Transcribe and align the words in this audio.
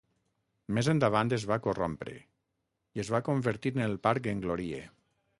Més 0.77 0.87
endavant 0.93 1.31
es 1.35 1.43
va 1.51 1.57
corrompre 1.67 2.15
i 2.99 3.03
es 3.03 3.11
va 3.15 3.21
convertir 3.27 3.73
en 3.75 3.83
el 3.89 3.93
parc 4.07 4.31
Englorie. 4.33 4.81